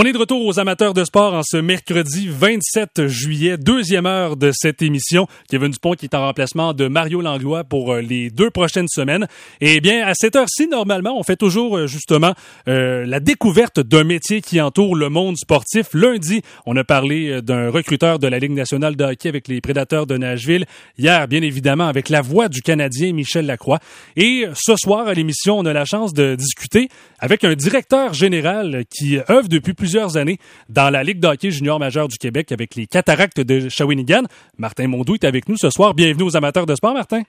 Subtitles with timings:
[0.00, 4.36] On est de retour aux amateurs de sport en ce mercredi 27 juillet, deuxième heure
[4.36, 5.26] de cette émission.
[5.50, 9.26] Kevin Dupont qui est en remplacement de Mario Langlois pour euh, les deux prochaines semaines.
[9.60, 12.32] Et bien, à cette heure-ci, normalement, on fait toujours euh, justement
[12.68, 15.88] euh, la découverte d'un métier qui entoure le monde sportif.
[15.94, 20.06] Lundi, on a parlé d'un recruteur de la Ligue nationale de hockey avec les Prédateurs
[20.06, 20.64] de Nashville.
[20.96, 23.80] Hier, bien évidemment, avec la voix du Canadien Michel Lacroix.
[24.14, 26.88] Et ce soir, à l'émission, on a la chance de discuter
[27.18, 30.36] avec un directeur général qui œuvre depuis plus plusieurs années
[30.68, 34.24] dans la Ligue d'hockey junior majeur du Québec avec les Cataractes de Shawinigan.
[34.58, 35.94] Martin Mondou est avec nous ce soir.
[35.94, 37.22] Bienvenue aux amateurs de sport, Martin.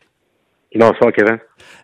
[0.76, 1.38] Bonsoir, Kevin.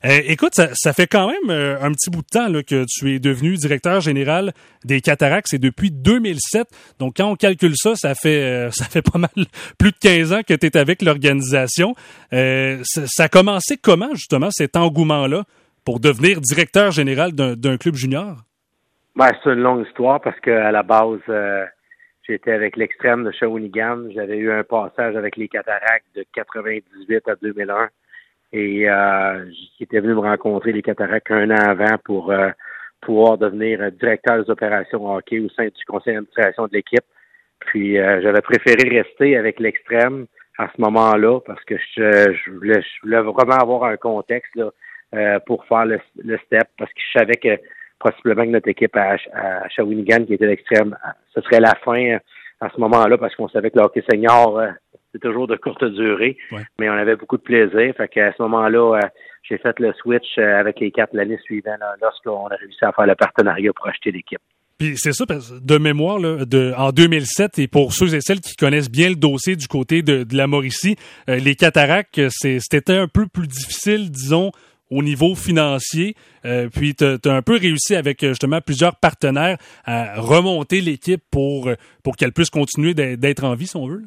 [0.04, 3.20] Euh, écoute, ça, fait quand même euh, un petit bout de temps que tu es
[3.20, 4.52] devenu directeur général
[4.84, 5.48] des Cataractes.
[5.50, 6.68] C'est depuis 2007.
[7.00, 9.46] Donc, quand on calcule ça, ça fait euh, ça fait pas mal
[9.78, 11.96] plus de 15 ans que tu es avec l'organisation.
[12.32, 15.46] ça, a commencé comment, justement, cet engouement-là
[15.86, 18.44] pour devenir directeur général d'un club junior?
[19.16, 21.66] Ben, c'est une longue histoire parce qu'à la base, euh,
[22.28, 24.10] j'étais avec l'extrême de Shawinigan.
[24.14, 27.90] J'avais eu un passage avec les cataractes de 98 à 2001.
[28.52, 29.46] Et euh,
[29.80, 32.50] j'étais venu me rencontrer les cataractes un an avant pour euh,
[33.00, 37.06] pouvoir devenir directeur des opérations hockey au sein du conseil d'administration de l'équipe.
[37.60, 40.26] Puis euh, j'avais préféré rester avec l'extrême
[40.58, 45.40] à ce moment-là parce que je, je, voulais, je voulais vraiment avoir un contexte là,
[45.46, 47.58] pour faire le, le step parce que je savais que
[48.00, 50.96] possiblement que notre équipe à, à Shawinigan, qui était l'extrême,
[51.34, 52.18] ce serait la fin
[52.62, 54.70] à ce moment-là parce qu'on savait que le hockey senior, euh,
[55.12, 56.38] c'est toujours de courte durée,
[56.80, 57.94] mais on avait beaucoup de plaisir.
[57.96, 59.08] Fait qu'à ce moment-là, euh,
[59.44, 63.06] j'ai fait le switch euh, avec les quatre l'année suivante lorsqu'on a réussi à faire
[63.06, 64.40] le partenariat pour acheter l'équipe.
[64.78, 68.58] Puis c'est ça, de mémoire, là, de, en 2007, et pour ceux et celles qui
[68.58, 70.98] connaissent bien le dossier du côté de, la Mauricie,
[71.30, 74.52] les cataractes, c'était un peu plus difficile, disons,
[74.92, 76.16] au niveau financier.
[76.46, 81.22] Euh, puis tu as, un peu réussi avec euh, justement plusieurs partenaires à remonter l'équipe
[81.32, 84.04] pour, euh, pour qu'elle puisse continuer d'être en vie, si on veut.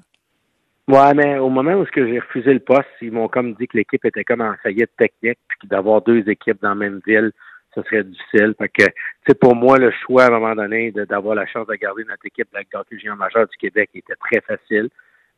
[0.88, 4.04] Ouais, mais au moment où j'ai refusé le poste, ils m'ont comme dit que l'équipe
[4.04, 7.30] était comme en faillite technique, puis d'avoir deux équipes dans la même ville,
[7.74, 8.54] ce serait difficile.
[8.56, 8.84] Fait que,
[9.26, 12.24] c'est pour moi, le choix à un moment donné d'avoir la chance de garder notre
[12.24, 14.88] équipe de la géant majeur du Québec était très facile.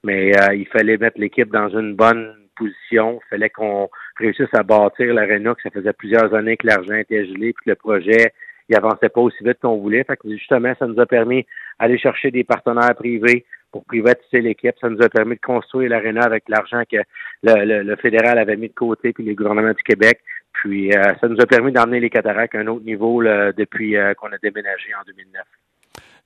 [0.04, 3.20] Mais il fallait mettre l'équipe dans une bonne position.
[3.26, 7.26] Il fallait qu'on réussisse à bâtir l'aréna, que ça faisait plusieurs années que l'argent était
[7.26, 8.32] gelé, puis que le projet
[8.70, 10.04] il avançait pas aussi vite qu'on voulait.
[10.04, 11.44] Fait que justement, ça nous a permis
[11.80, 14.74] d'aller chercher des partenaires privés pour privatiser l'équipe.
[14.80, 16.98] Ça nous a permis de construire l'aréna avec l'argent que
[17.42, 20.20] le, fédéral avait mis de côté, puis les gouvernements du Québec.
[20.52, 24.14] Puis euh, ça nous a permis d'emmener les cataractes à un autre niveau depuis euh,
[24.14, 25.42] qu'on a déménagé en 2009.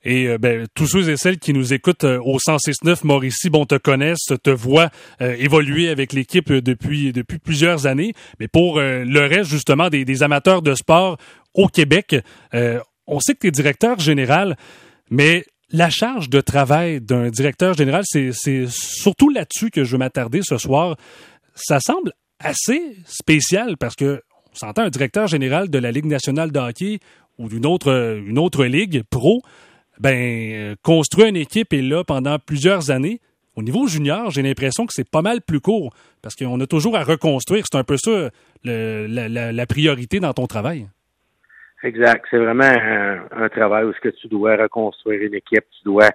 [0.05, 3.65] Et euh, ben, tous ceux et celles qui nous écoutent euh, au 106.9 Mauricie, bon,
[3.65, 8.13] te connaissent, te voient euh, évoluer avec l'équipe depuis depuis plusieurs années.
[8.39, 11.17] Mais pour le reste, justement, des, amateurs de sport
[11.53, 12.15] au Québec,
[13.07, 14.55] on sait que tu es directeur général,
[15.09, 18.31] mais la charge de travail d'un directeur général, c'est
[18.67, 20.95] surtout là-dessus que je veux m'attarder ce soir.
[21.55, 26.51] Ça semble assez spécial parce que on s'entend un directeur général de la Ligue nationale
[26.51, 26.99] de hockey
[27.37, 29.41] ou d'une autre, une autre ligue pro
[29.99, 33.19] ben, euh, construire une équipe est là pendant plusieurs années.
[33.55, 36.97] Au niveau junior, j'ai l'impression que c'est pas mal plus court parce qu'on a toujours
[36.97, 37.63] à reconstruire.
[37.69, 38.29] C'est un peu ça
[38.65, 40.87] la, priorité dans ton travail.
[41.83, 42.25] Exact.
[42.29, 42.65] C'est vraiment
[43.31, 45.63] un, travail où ce que tu dois reconstruire une équipe.
[45.77, 46.09] Tu dois.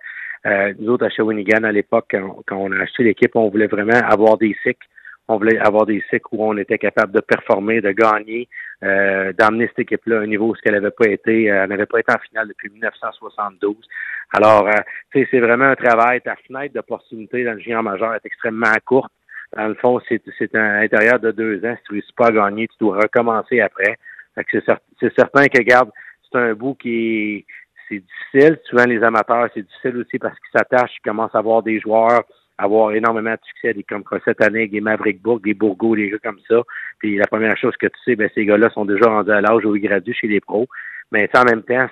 [0.47, 3.67] Euh, nous autres à Shawinigan à l'époque, quand, quand, on a acheté l'équipe, on voulait
[3.67, 4.87] vraiment avoir des cycles
[5.31, 8.49] on voulait avoir des cycles où on était capable de performer, de gagner,
[8.83, 11.71] euh, d'amener cette équipe-là à un niveau où ce qu'elle n'avait pas été, euh, elle
[11.71, 13.77] n'avait pas été en finale depuis 1972.
[14.33, 14.73] Alors, euh,
[15.13, 16.21] c'est vraiment un travail.
[16.21, 19.13] Ta fenêtre d'opportunité dans le géant majeur est extrêmement courte.
[19.57, 21.77] Dans le fond, c'est un intérieur de deux ans.
[21.79, 23.99] Si tu ne réussis pas à gagner, tu dois recommencer après.
[24.51, 25.91] C'est certain que, regarde,
[26.31, 26.95] c'est un bout qui
[27.37, 27.47] est
[27.89, 28.59] c'est difficile.
[28.69, 32.23] Souvent, les amateurs, c'est difficile aussi parce qu'ils s'attachent, ils commencent à avoir des joueurs
[32.60, 36.19] avoir énormément de succès, des, comme cette année, des Maverick Bourg, des Bourgots, des gars
[36.22, 36.62] comme ça.
[36.98, 39.65] Puis la première chose que tu sais, ben, ces gars-là sont déjà rendus à l'âge
[39.65, 40.69] où ils graduent chez les pros.
[41.12, 41.88] Mais en même temps,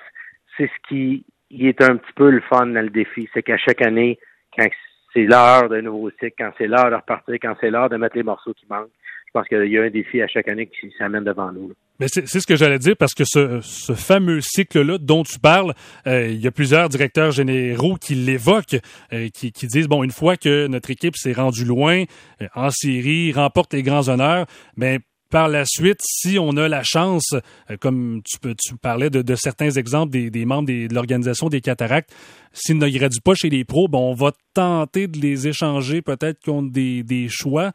[0.57, 3.29] c'est ce qui est un petit peu le fun dans le défi.
[3.33, 4.19] C'est qu'à chaque année,
[4.57, 4.67] quand
[5.13, 8.15] c'est l'heure d'un nouveau cycle, quand c'est l'heure de repartir, quand c'est l'heure de mettre
[8.15, 8.91] les morceaux qui manquent,
[9.27, 11.71] je pense qu'il y a un défi à chaque année qui s'amène devant nous.
[11.99, 13.59] Mais c'est ce que j'allais dire parce que ce,
[13.93, 15.73] fameux cycle-là dont tu parles,
[16.07, 18.79] euh, il y a plusieurs directeurs généraux qui l'évoquent,
[19.11, 22.05] euh, qui, disent bon, une fois que notre équipe s'est rendue loin
[22.41, 24.45] euh, en série, remporte les grands honneurs,
[24.77, 24.99] mais
[25.29, 27.35] par la suite, si on a la chance,
[27.81, 32.09] comme tu, peux, tu parlais de, certains exemples des, membres de l'organisation des cataractes,
[32.51, 36.43] s'ils ne graduent pas chez les pros, bon, on va tenter de les échanger peut-être
[36.43, 37.73] contre des, des choix.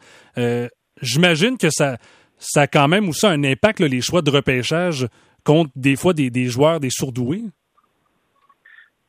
[1.01, 1.99] J'imagine que ça,
[2.45, 5.09] ça a quand même aussi un impact, les choix de repêchage
[5.45, 7.43] contre des fois des, joueurs, des surdoués.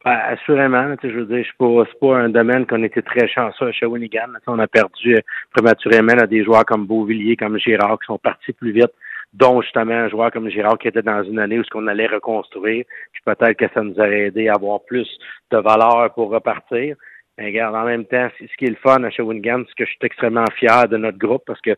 [0.04, 3.68] Ben, assurément, je veux dire, je pas, c'est pas un domaine qu'on était très chanceux
[3.68, 4.30] à Shawinigan.
[4.48, 5.20] On a perdu euh,
[5.52, 8.92] prématurément des joueurs comme Beauvillier, comme Girard, qui sont partis plus vite,
[9.34, 12.08] dont justement un joueur comme Girard qui était dans une année où ce qu'on allait
[12.08, 12.86] reconstruire.
[13.14, 15.10] Puis peut-être que ça nous aurait aidé à avoir plus
[15.52, 16.96] de valeur pour repartir.
[17.38, 19.90] Mais regarde, en même temps, ce qui est le fun à Shawinigan, c'est que je
[19.90, 21.76] suis extrêmement fier de notre groupe parce que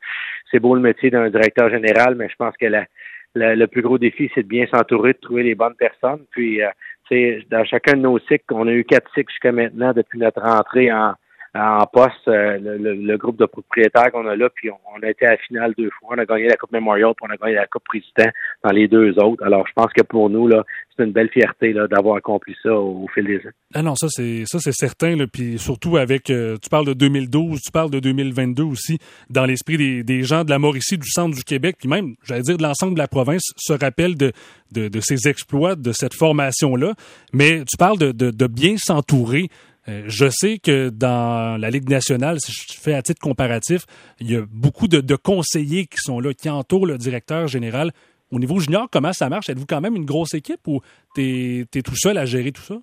[0.51, 2.68] c'est beau le métier d'un directeur général, mais je pense que
[3.36, 6.25] le plus gros défi, c'est de bien s'entourer, de trouver les bonnes personnes.
[6.31, 10.19] Puis euh, dans chacun de nos cycles, on a eu quatre cycles jusqu'à maintenant depuis
[10.19, 11.13] notre entrée en,
[11.57, 15.31] en poste, euh, le, groupe de propriétaires qu'on a là, puis on, a été à
[15.31, 16.15] la finale deux fois.
[16.15, 18.31] On a gagné la Coupe Memorial, puis on a gagné la Coupe Président
[18.63, 19.44] dans les deux autres.
[19.44, 20.63] Alors, je pense que pour nous, là,
[20.95, 23.51] c'est une belle fierté là, d'avoir accompli ça au, fil des ans.
[23.74, 25.15] Ah non, ça c'est ça c'est certain.
[25.15, 29.00] Là, puis surtout avec, euh, tu parles de 2012, tu parles de 2022 aussi,
[29.30, 32.57] dans l'esprit des, gens de la Mauricie, du centre du Québec, puis même, j'allais dire,
[32.57, 34.31] de l'ensemble de la province, se rappellent de,
[34.71, 36.94] de, ces exploits, de cette formation-là.
[37.33, 39.50] Mais tu parles de, de bien s'entourer.
[39.89, 43.84] Euh, je sais que dans la Ligue nationale, si je fais à titre comparatif,
[44.19, 47.92] il y a beaucoup de, conseillers qui sont là, qui entourent le directeur général.
[48.31, 49.50] Au niveau junior, comment ça marche?
[49.50, 50.81] Êtes-vous quand même une grosse équipe ou
[51.16, 52.75] tu es, tout seul à gérer tout ça?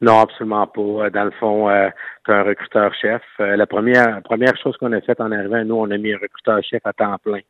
[0.00, 1.10] Non, absolument pas.
[1.10, 1.88] Dans le fond, euh,
[2.24, 3.22] tu as un recruteur-chef.
[3.40, 6.18] Euh, la première, première chose qu'on a faite en arrivant, nous, on a mis un
[6.18, 7.40] recruteur-chef à temps plein.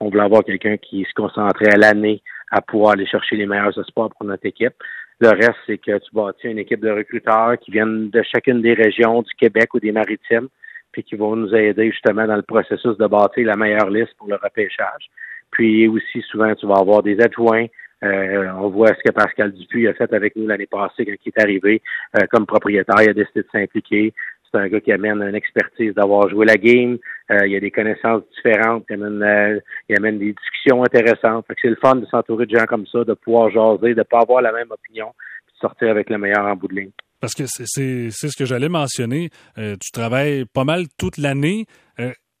[0.00, 3.78] On voulait avoir quelqu'un qui se concentrait à l'année à pouvoir aller chercher les meilleurs
[3.78, 4.74] espoirs pour notre équipe.
[5.20, 8.72] Le reste, c'est que tu bâtis une équipe de recruteurs qui viennent de chacune des
[8.72, 10.48] régions du Québec ou des maritimes,
[10.92, 14.28] puis qui vont nous aider justement dans le processus de bâtir la meilleure liste pour
[14.28, 15.10] le repêchage.
[15.50, 17.66] Puis aussi, souvent, tu vas avoir des adjoints.
[18.02, 21.28] Euh, on voit ce que Pascal Dupuis a fait avec nous l'année passée quand il
[21.28, 21.82] est arrivé
[22.16, 23.02] euh, comme propriétaire.
[23.02, 24.14] Il a décidé de s'impliquer.
[24.52, 26.98] C'est un gars qui amène une expertise d'avoir joué la game.
[27.30, 28.84] Euh, il a des connaissances différentes.
[28.90, 31.46] Il amène, euh, des discussions intéressantes.
[31.60, 34.42] c'est le fun de s'entourer de gens comme ça, de pouvoir jaser, de pas avoir
[34.42, 35.12] la même opinion,
[35.46, 36.90] puis de sortir avec le meilleur en bout de ligne.
[37.20, 39.30] Parce que c'est ce que j'allais mentionner.
[39.58, 41.66] Euh, tu travailles pas mal toute l'année.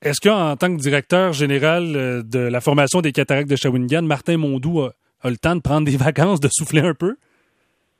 [0.02, 4.80] Est-ce qu'en tant que directeur général de la formation des cataractes de Shawinigan, Martin Mondou
[4.80, 4.94] a
[5.30, 7.16] le temps de prendre des vacances, de souffler un peu?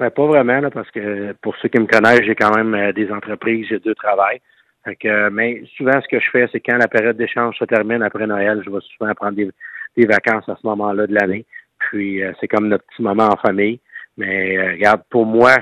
[0.01, 2.91] Ben, pas vraiment, là, parce que pour ceux qui me connaissent, j'ai quand même euh,
[2.91, 4.41] des entreprises, j'ai deux travails.
[4.83, 7.67] Fait que, euh, mais souvent, ce que je fais, c'est quand la période d'échange se
[7.67, 9.51] termine après Noël, je vais souvent prendre des,
[9.99, 11.45] des vacances à ce moment-là de l'année.
[11.79, 13.79] Puis, euh, c'est comme notre petit moment en famille.
[14.17, 15.59] Mais regarde, pour moi,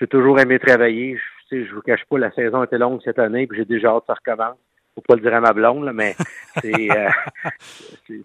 [0.00, 1.18] j'ai toujours aimé travailler.
[1.50, 4.04] Je, je vous cache pas, la saison était longue cette année, puis j'ai déjà hâte
[4.08, 4.56] que ça recommence.
[4.94, 6.14] Faut pas le dire à ma blonde, là, mais
[6.62, 6.88] c'est,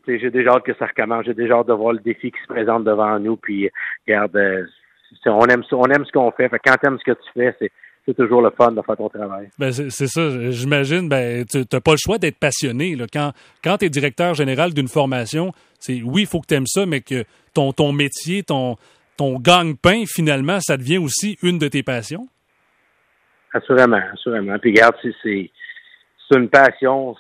[0.06, 1.26] j'ai déjà hâte que ça recommence.
[1.26, 3.36] J'ai déjà hâte de voir le défi qui se présente devant nous.
[3.36, 3.70] Puis,
[4.08, 4.68] regarde,
[5.26, 6.50] on aime on aime ce qu'on fait.
[6.50, 7.72] fait quand tu aimes ce que tu fais, c'est
[8.08, 9.50] c'est toujours le fun de faire ton travail.
[9.60, 11.10] Ben c'est ça, j'imagine.
[11.10, 12.96] Ben, tu n'as pas le choix d'être passionné.
[12.96, 13.06] Là.
[13.12, 16.68] Quand, quand tu es directeur général d'une formation, c'est oui, il faut que tu aimes
[16.68, 18.78] ça, mais que ton, ton métier, ton,
[19.18, 22.30] ton gagne-pain, finalement, ça devient aussi une de tes passions?
[23.54, 24.58] Assurément, assurément.
[24.60, 25.52] Puis regarde, c'est
[26.34, 27.14] une passion.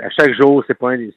[0.00, 1.08] à chaque jour, c'est pas un,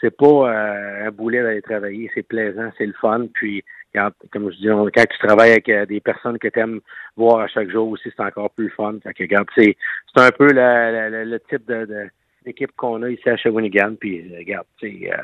[0.00, 2.10] c'est pas euh, un boulet d'aller travailler.
[2.14, 3.26] C'est plaisant, c'est le fun.
[3.34, 6.80] Puis comme je dis, quand tu travailles avec euh, des personnes que tu aimes
[7.16, 8.94] voir à chaque jour aussi, c'est encore plus fun.
[9.04, 9.76] c'est,
[10.16, 11.70] un peu le, type
[12.44, 13.94] d'équipe qu'on a ici à Shawinigan.
[13.98, 15.16] Puis, euh, regarde, c'est, euh,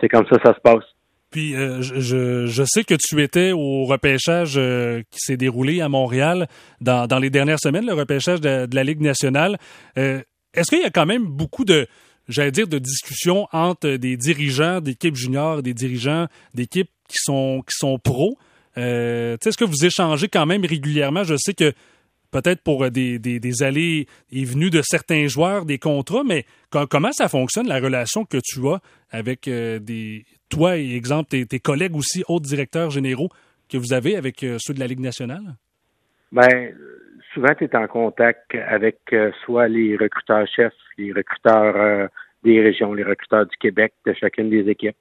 [0.00, 0.84] c'est comme ça ça se passe.
[1.30, 4.54] Puis je, je sais que tu étais au repêchage
[5.12, 6.48] qui s'est déroulé à Montréal
[6.80, 9.56] dans, dans les dernières semaines, le repêchage de la Ligue nationale.
[9.94, 11.86] est-ce qu'il y a quand même beaucoup de,
[12.26, 17.76] j'allais dire, de discussions entre des dirigeants d'équipes juniors, des dirigeants d'équipes qui sont, qui
[17.76, 18.38] sont pros.
[18.78, 21.24] Euh, Est-ce que vous échangez quand même régulièrement?
[21.24, 21.72] Je sais que
[22.30, 26.44] peut-être pour des, des, allées et venues de certains joueurs, des contrats, mais
[26.90, 31.60] comment ça fonctionne, la relation que tu as avec euh, des, toi et exemple tes,
[31.60, 33.28] collègues aussi, autres directeurs généraux
[33.68, 35.42] que vous avez avec euh, ceux de la Ligue nationale?
[36.32, 36.72] Ben,
[37.34, 42.08] souvent, tu es en contact avec euh, soit les recruteurs-chefs, les recruteurs
[42.44, 44.96] des régions, les recruteurs du Québec, de chacune des équipes.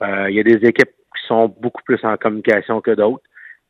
[0.00, 3.24] Il y a des équipes qui sont beaucoup plus en communication que d'autres.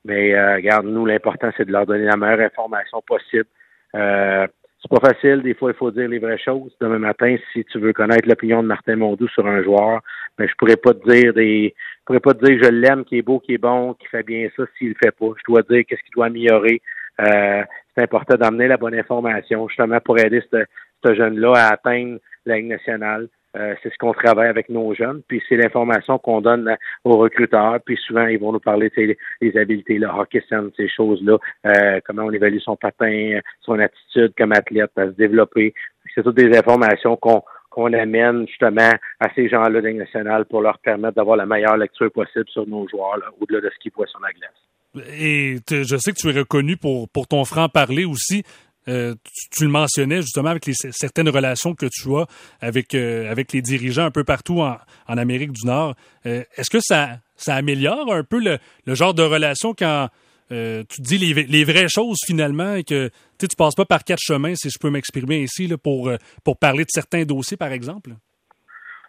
[0.05, 3.47] Mais euh, regarde, nous, l'important, c'est de leur donner la meilleure information possible.
[3.95, 4.47] Euh,
[4.81, 6.77] c'est pas facile, des fois, il faut dire les vraies choses.
[6.79, 10.03] Demain matin, si tu veux connaître l'opinion de Martin Mondou sur un joueur,
[10.37, 11.75] ben, je pourrais pas te dire des.
[12.01, 14.23] Je pourrais pas te dire je l'aime, qui est beau, qui est bon, qui fait
[14.23, 15.27] bien ça s'il le fait pas.
[15.39, 16.83] Je dois dire qu'est-ce qu'il doit améliorer.
[17.21, 17.63] Euh,
[17.95, 20.65] c'est important d'amener la bonne information, justement, pour aider ce,
[21.03, 23.29] ce jeune-là à atteindre la Ligue nationale.
[23.57, 27.79] Euh, c'est ce qu'on travaille avec nos jeunes, puis c'est l'information qu'on donne aux recruteurs,
[27.85, 32.01] puis souvent ils vont nous parler de les habiletés, le hockey sense, ces choses-là, euh,
[32.05, 35.73] comment on évalue son patin, son attitude comme athlète à se développer.
[36.15, 40.79] C'est toutes des informations qu'on qu'on amène justement à ces gens-là de nationale pour leur
[40.79, 44.21] permettre d'avoir la meilleure lecture possible sur nos joueurs, au-delà de ce qu'ils voient sur
[44.21, 45.11] la glace.
[45.21, 48.45] Et je sais que tu es reconnu pour, pour ton franc-parler aussi.
[48.89, 49.15] Euh,
[49.51, 52.27] tu, le mentionnais justement avec les, certaines relations que tu as
[52.61, 54.77] avec, euh, avec les dirigeants un peu partout en,
[55.09, 55.95] Amérique du Nord.
[56.27, 58.59] Euh, est-ce que ça, améliore un peu le,
[58.95, 60.09] genre de relation quand
[60.51, 64.21] tu dis les, les, vraies choses finalement et que tu ne passes pas par quatre
[64.21, 66.13] chemins, si je peux m'exprimer ici, pour,
[66.45, 68.11] pour parler de certains dossiers, par exemple?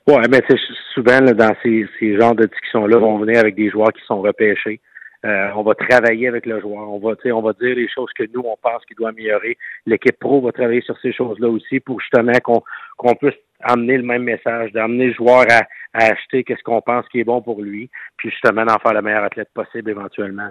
[0.08, 0.42] Oui, mais
[0.94, 4.80] souvent, dans ces, ces genres de discussions-là, vont venir avec des joueurs qui sont repêchés.
[5.26, 6.88] Euh, on va travailler avec le joueur.
[6.88, 9.58] On va, on va dire les choses que nous, on pense qu'il doit améliorer.
[9.86, 12.62] L'équipe pro va travailler sur ces choses-là aussi pour justement qu'on
[12.98, 15.64] qu'on puisse amener le même message, d'amener le joueur à,
[15.94, 19.24] acheter qu'est-ce qu'on pense qui est bon pour lui, puis justement d'en faire le meilleur
[19.24, 20.50] athlète possible éventuellement.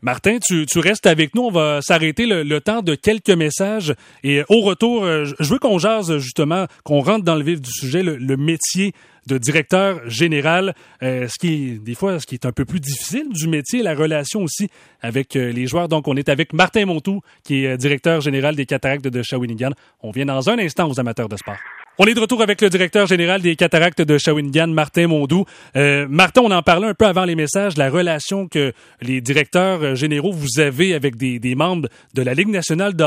[0.00, 1.42] Martin, tu, tu, restes avec nous.
[1.42, 3.94] On va s'arrêter le, temps de quelques messages.
[4.22, 7.70] Et au retour, euh, je veux qu'on jase justement, qu'on rentre dans le vif du
[7.70, 8.92] sujet, le, métier
[9.26, 10.74] de directeur général.
[11.02, 13.94] Euh, ce qui des fois, ce qui est un peu plus difficile du métier, la
[13.94, 14.68] relation aussi
[15.02, 15.88] avec euh, les joueurs.
[15.88, 19.70] Donc, on est avec Martin Montou, qui est directeur général des Cataractes de Shawinigan.
[20.02, 21.56] On vient dans un instant aux amateurs de sport.
[22.00, 25.46] On est de retour avec le directeur général des cataractes de Shawinigan, Martin Mondou.
[25.74, 29.96] Euh, Martin, on en parlait un peu avant les messages, la relation que les directeurs
[29.96, 33.04] généraux vous avez avec des, membres de la Ligue nationale de.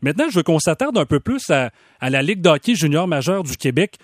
[0.00, 1.70] Maintenant, je veux qu'on s'attarde un peu plus à,
[2.00, 3.96] la Ligue de hockey junior majeur du Québec.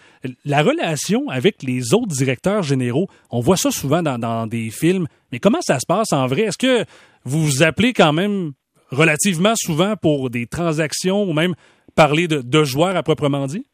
[0.45, 5.06] La relation avec les autres directeurs généraux, on voit ça souvent dans, dans des films,
[5.30, 6.42] mais comment ça se passe en vrai?
[6.42, 6.85] Est-ce que
[7.25, 8.54] vous vous appelez quand même
[8.90, 11.54] relativement souvent pour des transactions ou même
[11.95, 13.64] parler de, de joueurs à proprement dit?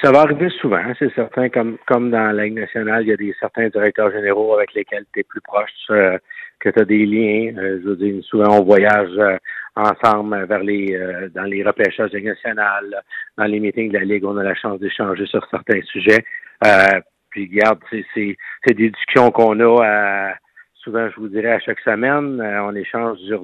[0.00, 3.16] Ça va arriver souvent, c'est certain, comme comme dans la Ligue nationale, il y a
[3.16, 6.18] des certains directeurs généraux avec lesquels tu es plus proche, euh,
[6.58, 7.54] que tu as des liens.
[7.58, 9.36] Euh, je veux dire, souvent on voyage euh,
[9.76, 10.98] ensemble vers les
[11.34, 13.02] dans les repêchages de nationale,
[13.36, 16.24] dans les meetings de la Ligue, on a la chance d'échanger sur certains sujets.
[17.30, 18.36] puis regarde, c'est
[18.66, 20.34] des discussions qu'on a à
[20.84, 23.42] souvent, je vous dirais, à chaque semaine, euh, on échange sur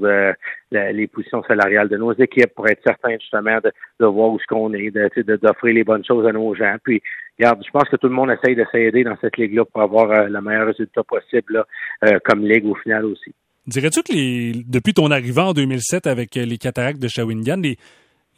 [0.71, 4.73] les positions salariales de nos équipes pour être certain justement de, voir où ce qu'on
[4.75, 6.77] est, d'offrir les bonnes choses à nos gens.
[6.85, 7.03] Puis,
[7.39, 10.11] regarde, je pense que tout le monde essaye de s'aider dans cette ligue-là pour avoir
[10.11, 11.65] euh, le meilleur résultat possible
[12.05, 13.35] euh, comme ligue au final aussi.
[13.67, 17.63] Dirais-tu que les, depuis ton arrivée en 2007 avec les cataractes de Shawinigan,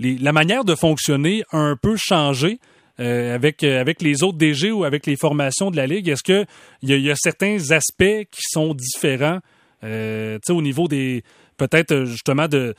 [0.00, 2.58] la manière de fonctionner a un peu changé?
[3.00, 6.08] Euh, avec, euh, avec les autres DG ou avec les formations de la Ligue?
[6.08, 6.46] Est-ce qu'il
[6.82, 9.38] y, a, y a certains aspects qui sont différents
[9.82, 11.22] euh, au niveau des
[11.56, 12.74] peut-être justement de,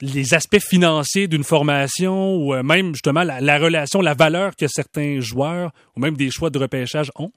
[0.00, 5.72] les aspects financiers d'une formation ou même justement la, relation, la valeur que certains joueurs
[5.96, 7.30] ou même des choix de repêchage ont?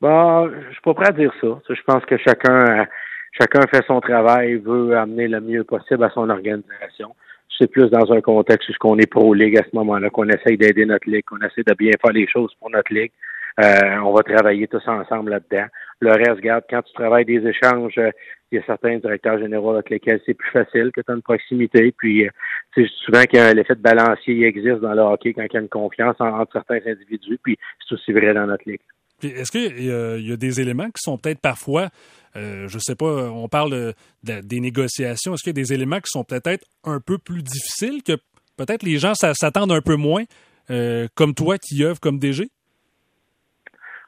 [0.00, 1.48] Bon, je suis pas prêt à dire ça.
[1.68, 2.86] Je pense que chacun
[3.32, 7.14] chacun fait son travail, veut amener le mieux possible à son organisation
[7.58, 10.86] c'est plus dans un contexte où on est pro-ligue à ce moment-là, qu'on essaye d'aider
[10.86, 13.12] notre ligue, qu'on essaie de bien faire les choses pour notre ligue.
[13.60, 15.66] Euh, on va travailler tous ensemble là-dedans.
[16.00, 18.10] Le reste, regarde, quand tu travailles des échanges, euh,
[18.52, 21.22] il y a certains directeurs généraux avec lesquels c'est plus facile, que tu as une
[21.22, 21.92] proximité.
[21.96, 22.28] Puis,
[22.74, 25.60] c'est euh, souvent a l'effet de balancier existe dans le hockey quand il y a
[25.60, 27.38] une confiance entre certains individus.
[27.42, 28.80] Puis, c'est aussi vrai dans notre ligue.
[29.22, 31.88] Est-ce qu'il y, a des éléments qui sont peut-être parfois,
[32.36, 36.10] euh, je sais pas, on parle des négociations, est-ce qu'il y a des éléments qui
[36.10, 38.12] sont peut-être un peu plus difficiles que
[38.56, 40.22] peut-être les gens s'attendent un peu moins,
[40.70, 42.48] euh, comme toi qui œuvres comme DG?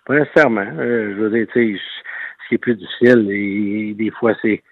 [0.06, 0.60] Pas nécessairement.
[0.60, 3.26] Euh, je veux dire, ce qui est plus difficile,
[3.96, 4.62] des fois, c'est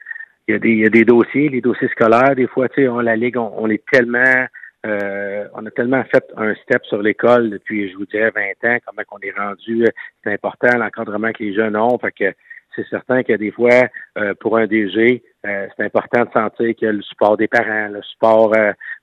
[0.47, 2.81] il y, a des, il y a des dossiers, les dossiers scolaires, des fois, tu
[2.81, 4.47] sais, on, la Ligue, on est tellement
[4.89, 8.79] euh, on a tellement fait un step sur l'école depuis, je vous dirais, 20 ans,
[8.87, 9.91] comment on est rendu, euh,
[10.25, 11.99] c'est important l'encadrement que les jeunes ont.
[11.99, 12.35] Fait que
[12.75, 17.03] c'est certain que des fois, euh, pour un DG, c'est important de sentir a le
[17.03, 18.55] support des parents, le support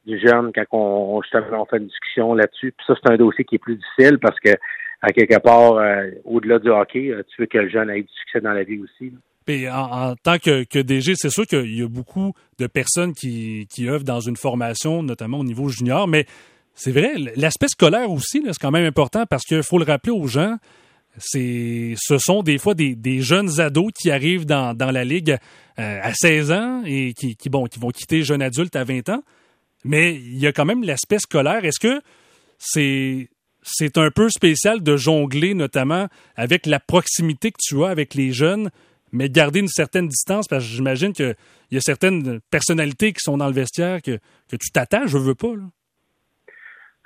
[0.06, 2.72] du jeune quand on, justement on fait une discussion là-dessus.
[2.72, 4.52] Puis ça, c'est un dossier qui est plus difficile parce que
[5.02, 5.82] à quelque part,
[6.24, 9.12] au-delà du hockey, tu veux que le jeune ait du succès dans la vie aussi.
[9.48, 14.20] En, tant que, DG, c'est sûr qu'il y a beaucoup de personnes qui, œuvrent dans
[14.20, 16.26] une formation, notamment au niveau junior, mais
[16.74, 20.28] c'est vrai, l'aspect scolaire aussi, c'est quand même important parce qu'il faut le rappeler aux
[20.28, 20.58] gens,
[21.18, 25.38] c'est ce sont des fois des, jeunes ados qui arrivent dans, la ligue
[25.80, 29.24] euh, à 16 ans et qui, bon, qui vont quitter jeune adulte à 20 ans.
[29.84, 31.64] Mais il y a quand même l'aspect scolaire.
[31.64, 32.02] Est-ce que
[33.62, 38.32] c'est un peu spécial de jongler notamment avec la proximité que tu as avec les
[38.32, 38.72] jeunes
[39.16, 41.36] mais garder une certaine distance, parce que j'imagine qu'il
[41.72, 44.18] y a certaines personnalités qui sont dans le vestiaire que,
[44.50, 45.56] que tu t'attaches, je veux pas.
[45.56, 45.64] Là.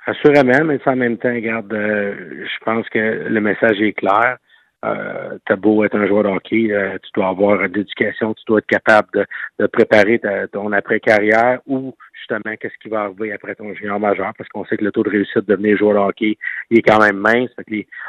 [0.06, 4.38] Assurément, mais en même temps, garde, euh, je pense que le message est clair.
[4.84, 8.42] Euh, t'as beau être un joueur de hockey, euh, tu dois avoir de l'éducation, tu
[8.46, 9.26] dois être capable de,
[9.58, 10.20] de préparer
[10.52, 14.78] ton après-carrière ou justement qu'est-ce qui va arriver après ton junior majeur, parce qu'on sait
[14.78, 16.38] que le taux de réussite de devenir joueur de hockey
[16.70, 17.50] il est quand même mince.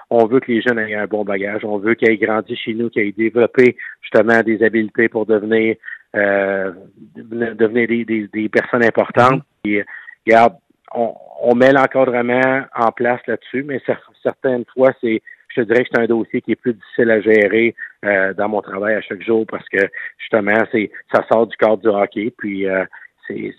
[0.09, 2.73] on veut que les jeunes aient un bon bagage, on veut qu'ils aient grandi chez
[2.73, 5.75] nous, qu'ils aient développé justement des habiletés pour devenir
[6.15, 6.71] euh,
[7.15, 9.43] devenir des, des, personnes importantes.
[9.63, 9.83] Et,
[10.25, 10.55] regarde,
[10.93, 13.81] on, on met l'encadrement en place là-dessus, mais
[14.21, 15.21] certaines fois, c'est
[15.53, 18.49] je te dirais que c'est un dossier qui est plus difficile à gérer euh, dans
[18.49, 19.79] mon travail à chaque jour parce que
[20.17, 22.33] justement, c'est ça sort du cadre du hockey.
[22.37, 22.85] Puis euh,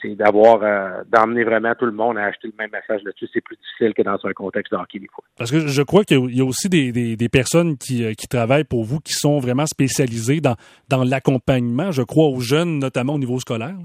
[0.02, 3.28] c'est d'avoir euh, d'emmener vraiment tout le monde à acheter le même message là-dessus.
[3.32, 5.24] C'est plus difficile que dans un contexte de hockey des fois.
[5.36, 8.64] Parce que je crois qu'il y a aussi des, des, personnes qui, euh, qui travaillent
[8.64, 10.56] pour vous qui sont vraiment spécialisées dans,
[10.88, 13.76] dans l'accompagnement, je crois, aux jeunes, notamment au niveau scolaire.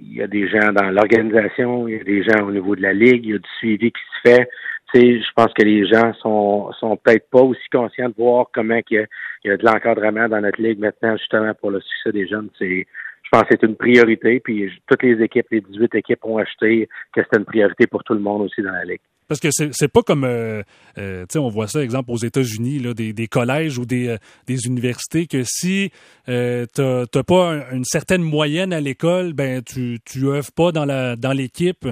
[0.00, 2.82] Il y a des gens dans l'organisation, il y a des gens au niveau de
[2.82, 4.48] la ligue, il y a du suivi qui se fait.
[4.94, 8.80] Sais, je pense que les gens sont sont peut-être pas aussi conscients de voir comment
[8.90, 9.06] il y a,
[9.44, 12.48] il y a de l'encadrement dans notre ligue maintenant justement pour le succès des jeunes.
[12.58, 12.86] C'est
[13.22, 14.40] je pense que c'est une priorité.
[14.40, 18.14] Puis toutes les équipes, les 18 équipes ont acheté que c'était une priorité pour tout
[18.14, 19.00] le monde aussi dans la Ligue.
[19.28, 20.62] Parce que c'est pas comme, euh,
[20.96, 24.16] euh, tu sais, on voit ça, exemple, aux États-Unis, des, des, collèges ou des, euh,
[24.46, 25.90] des universités, que si
[26.30, 31.14] euh, t'as pas une certaine moyenne à l'école, ben tu tu œuvres pas dans la
[31.16, 31.86] dans l'équipe.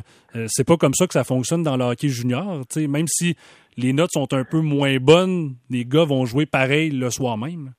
[0.46, 2.64] c'est pas comme ça que ça fonctionne dans le hockey junior.
[2.70, 3.36] Tu sais, même si
[3.76, 7.72] les notes sont un peu moins bonnes, les gars vont jouer pareil le soir même.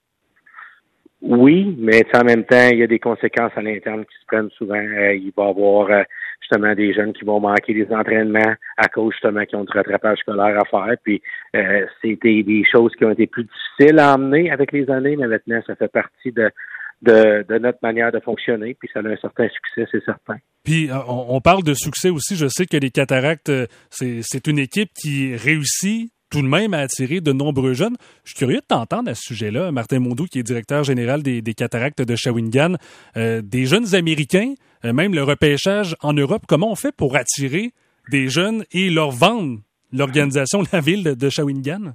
[1.21, 4.51] Oui, mais en même temps, il y a des conséquences à l'interne qui se prennent
[4.51, 4.79] souvent.
[4.79, 6.05] Il va y avoir
[6.41, 10.19] justement des jeunes qui vont manquer des entraînements à cause justement qui ont du rattrapage
[10.19, 10.95] scolaire à faire.
[11.03, 11.21] Puis
[11.55, 15.27] euh, c'était des choses qui ont été plus difficiles à emmener avec les années, mais
[15.27, 16.51] maintenant ça fait partie de,
[17.01, 20.37] de, notre manière de fonctionner, puis ça a un certain succès, c'est certain.
[20.63, 22.35] Puis on, on, parle de succès aussi.
[22.35, 23.51] Je sais que les cataractes,
[23.89, 27.95] c'est une équipe qui réussit tout de même à attirer de nombreux jeunes.
[28.23, 31.41] Je suis curieux de t'entendre à ce sujet-là, Martin Mondou, qui est directeur général des,
[31.53, 32.75] cataractes de Shawinigan.
[33.15, 37.71] Euh, des jeunes Américains, euh, même le repêchage en Europe, comment on fait pour attirer
[38.09, 39.59] des jeunes et leur vendre
[39.93, 41.93] l'organisation, la ville de, Shawinigan?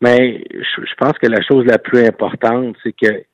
[0.00, 3.24] Mais je, pense que la chose la plus importante, c'est que,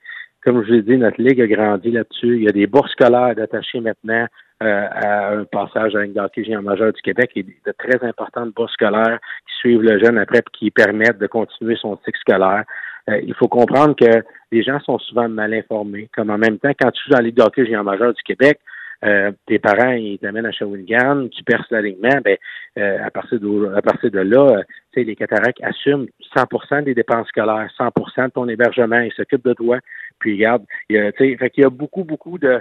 [0.44, 2.36] comme je l'ai dit, notre ligue a grandi là-dessus.
[2.36, 4.26] Il y a des bourses scolaires attachées maintenant
[4.62, 8.54] euh, à un passage à un hockey géant majeur du Québec et de très importantes
[8.54, 9.18] bourses scolaires
[9.48, 12.64] qui suivent le jeune après et qui permettent de continuer son cycle scolaire.
[13.08, 16.08] Euh, il faut comprendre que les gens sont souvent mal informés.
[16.14, 18.58] Comme en même temps, quand tu joues dans hockey géant majeur du Québec,
[19.02, 22.36] euh, tes parents ils t'amènent à Shawinigan, tu perces l'alignement, ben
[22.76, 27.28] à partir de à partir de là, tu sais, les cataractes assument 100% des dépenses
[27.28, 29.78] scolaires, 100% de ton hébergement, ils s'occupent de toi.
[30.18, 32.60] Puis regarde, il y fait qu'il y a beaucoup beaucoup de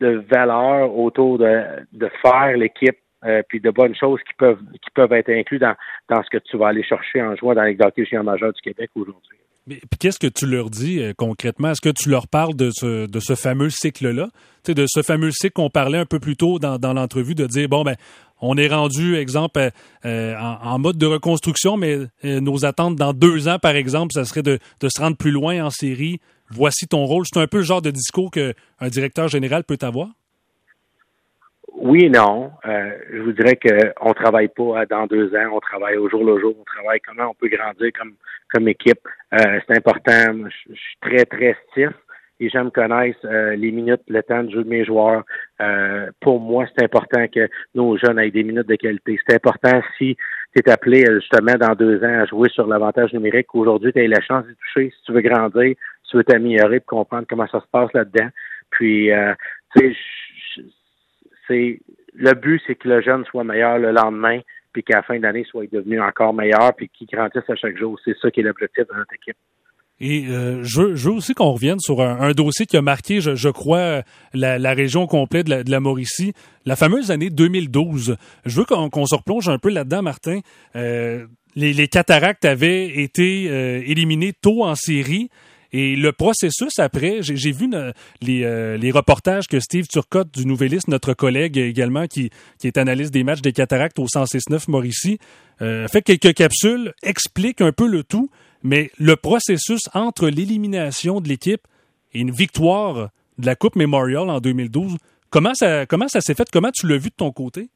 [0.00, 4.90] de valeur autour de, de faire l'équipe euh, puis de bonnes choses qui peuvent qui
[4.94, 5.74] peuvent être incluses dans,
[6.08, 8.90] dans ce que tu vas aller chercher en jouant dans les géants majeur du Québec
[8.94, 9.38] aujourd'hui.
[9.70, 11.70] Mais qu'est-ce que tu leur dis euh, concrètement?
[11.70, 14.28] Est-ce que tu leur parles de ce, fameux cycle-là?
[14.66, 17.84] de ce fameux cycle qu'on parlait un peu plus tôt dans, l'entrevue, de dire, bon,
[17.84, 17.94] ben,
[18.40, 19.70] on est rendu, exemple,
[20.04, 24.42] euh, en, mode de reconstruction, mais nos attentes dans deux ans, par exemple, ça serait
[24.42, 27.24] de, de se rendre plus loin en série, voici ton rôle.
[27.32, 30.08] C'est un peu le genre de discours qu'un directeur général peut avoir?
[31.80, 32.50] Oui et non.
[32.66, 36.22] Euh, je vous dirais qu'on ne travaille pas dans deux ans, on travaille au jour
[36.22, 38.12] le jour, on travaille comment on peut grandir comme,
[38.52, 39.00] comme équipe.
[39.32, 40.46] Euh, c'est important.
[40.68, 41.92] Je, suis très, très stiff.
[42.38, 42.70] Les gens me
[43.24, 45.24] euh, les minutes, le temps de jeu de mes joueurs.
[46.20, 49.18] pour moi, c'est important que nos jeunes aient des minutes de qualité.
[49.26, 50.16] C'est important si
[50.54, 53.54] tu es appelé justement dans deux ans à jouer sur l'avantage numérique.
[53.54, 54.92] Aujourd'hui, tu as la chance de toucher.
[54.94, 55.74] Si tu veux grandir,
[56.10, 58.28] tu veux t'améliorer pour comprendre comment ça se passe là-dedans.
[58.70, 59.34] Puis, euh,
[59.76, 59.96] tu sais,
[61.50, 64.40] le but, c'est que le jeune soit meilleur le lendemain,
[64.72, 67.98] puis qu'à la fin d'année soit devenu encore meilleur, puis qu'il grandisse à chaque jour.
[68.04, 69.36] C'est ça qui est l'objectif de notre équipe.
[70.02, 74.02] Et euh, je, veux, aussi qu'on revienne sur un, dossier qui a marqué, je, crois,
[74.32, 76.32] la, région complète de la, Mauricie,
[76.64, 78.16] la fameuse année 2012.
[78.46, 80.40] Je veux qu'on se replonge un peu là-dedans, Martin.
[80.74, 83.44] Euh, les, les, cataractes avaient été
[83.90, 85.28] éliminés tôt en série.
[85.72, 87.70] Et le processus après, j'ai vu
[88.20, 92.76] les, euh, les, reportages que Steve Turcotte du Nouvelliste, notre collègue également, qui, qui est
[92.76, 95.18] analyste des matchs des cataractes au 106.9 Mauricie,
[95.62, 98.30] euh, fait quelques capsules, explique un peu le tout,
[98.64, 101.62] mais le processus entre l'élimination de l'équipe
[102.14, 104.96] et une victoire de la Coupe Memorial en 2012,
[105.30, 106.48] comment ça, comment ça s'est fait?
[106.52, 107.68] Comment tu l'as vu de ton côté?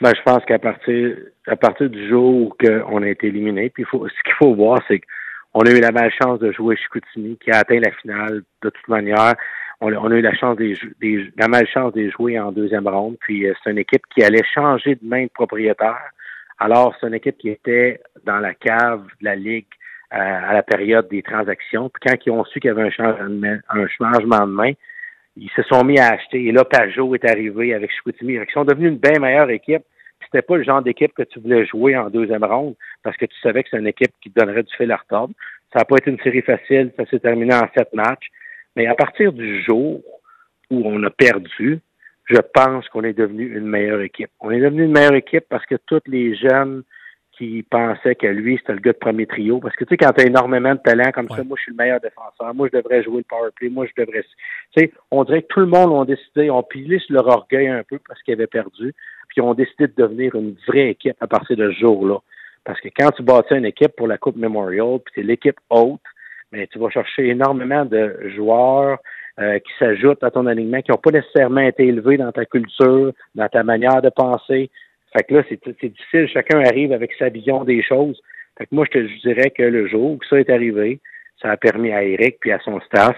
[0.00, 1.16] Ben, je pense qu'à partir,
[1.48, 2.54] à partir du jour où
[2.88, 5.06] on a été éliminé, puis ce qu'il faut voir, c'est que
[5.54, 8.88] on a eu la malchance de jouer Chicoutimi, qui a atteint la finale de toute
[8.88, 9.34] manière.
[9.80, 10.76] On, a eu la chance des,
[11.36, 13.16] la malchance de jouer en deuxième ronde.
[13.20, 16.10] Puis euh, c'est une équipe qui allait changer de main de propriétaire
[16.58, 19.66] Alors, c'est une équipe qui était dans la cave de la Ligue
[20.12, 21.88] euh, à la période des transactions.
[21.90, 24.72] Puis quand ils ont su qu'il y avait un changement, un changement de main,
[25.36, 26.44] ils se sont mis à acheter.
[26.46, 28.34] Et là, Pajot est arrivé avec Chicoutimi.
[28.34, 29.84] Ils sont devenus une bien meilleure équipe.
[30.30, 33.38] C'était pas le genre d'équipe que tu voulais jouer en deuxième ronde parce que tu
[33.40, 35.34] savais que c'est une équipe qui te donnerait du fil à retordre.
[35.72, 36.92] Ça n'a pas été une série facile.
[36.96, 38.28] Ça s'est terminé en sept matchs.
[38.76, 40.02] Mais à partir du jour
[40.70, 41.80] où on a perdu,
[42.26, 44.30] je pense qu'on est devenu une meilleure équipe.
[44.40, 46.82] On est devenu une meilleure équipe parce que tous les jeunes
[47.38, 49.60] qui pensaient que lui, c'était le gars de premier trio.
[49.60, 51.72] Parce que tu sais, quand tu as énormément de talent comme ça, moi, je suis
[51.72, 52.52] le meilleur défenseur.
[52.52, 53.68] Moi, je devrais jouer le power play.
[53.68, 54.22] Moi, je devrais.
[54.22, 57.68] Tu sais, on dirait que tout le monde a décidé, ont pilé sur leur orgueil
[57.68, 58.92] un peu parce qu'ils avaient perdu.
[59.28, 62.18] Puis ont décidé de devenir une vraie équipe à partir de ce jour-là.
[62.64, 66.00] Parce que quand tu bâtis une équipe pour la Coupe Memorial, puis c'est l'équipe haute,
[66.52, 68.98] mais tu vas chercher énormément de joueurs
[69.40, 73.12] euh, qui s'ajoutent à ton alignement, qui n'ont pas nécessairement été élevés dans ta culture,
[73.34, 74.70] dans ta manière de penser.
[75.12, 76.28] Fait que là, c'est difficile.
[76.28, 78.20] Chacun arrive avec sa vision des choses.
[78.58, 81.00] Fait que moi, je te dirais que le jour où ça est arrivé,
[81.40, 83.16] ça a permis à Eric puis à son staff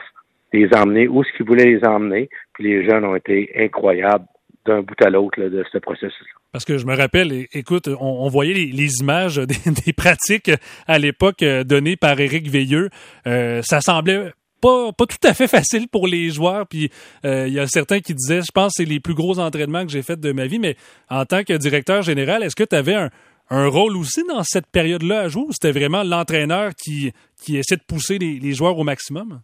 [0.52, 2.28] de les emmener où ce qu'ils voulaient les emmener.
[2.52, 4.26] Puis les jeunes ont été incroyables
[4.70, 6.26] d'un bout à l'autre de ce processus.
[6.52, 9.36] Parce que je me rappelle, écoute, on, voyait les, images
[9.86, 10.50] des, pratiques
[10.86, 12.90] à l'époque euh, données par Éric Veilleux.
[13.26, 16.66] Euh, ça semblait pas, pas tout à fait facile pour les joueurs.
[16.66, 16.90] Puis
[17.24, 19.84] euh, il y a certains qui disaient, je pense que c'est les plus gros entraînements
[19.84, 20.58] que j'ai faits de ma vie.
[20.58, 20.76] Mais
[21.08, 23.10] en tant que directeur général, est-ce que tu avais un,
[23.50, 27.76] un, rôle aussi dans cette période-là à jouer ou c'était vraiment l'entraîneur qui, qui essaie
[27.76, 29.40] de pousser les, joueurs au maximum?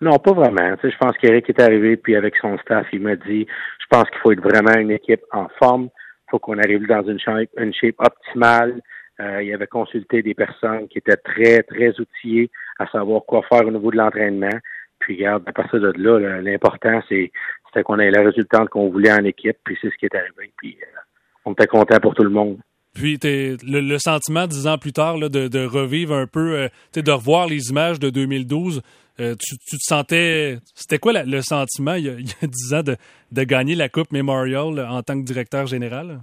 [0.00, 0.76] Non, pas vraiment.
[0.76, 3.46] Tu sais, je pense qu'Eric est arrivé, puis avec son staff, il m'a dit,
[3.94, 5.84] pense qu'il faut être vraiment une équipe en forme.
[5.84, 8.80] Il faut qu'on arrive dans une shape, une optimale.
[9.20, 13.66] Euh, il avait consulté des personnes qui étaient très, très outillées à savoir quoi faire
[13.66, 14.58] au niveau de l'entraînement.
[14.98, 17.30] Puis, regarde, à partir de là, l'important, c'est
[17.68, 20.52] c'était qu'on ait le résultat qu'on voulait en équipe, puis c'est ce qui est arrivé.
[20.56, 21.00] Puis, euh,
[21.44, 22.58] on était content pour tout le monde.
[22.94, 27.48] Puis le, le, sentiment, dix ans plus tard, de, revivre un peu, euh, de revoir
[27.48, 28.82] les images de 2012,
[29.20, 30.58] euh, tu, tu, te sentais...
[30.74, 32.96] C'était quoi le sentiment, il y, a, dix ans, de,
[33.32, 36.20] de, gagner la Coupe Memorial en tant que directeur général?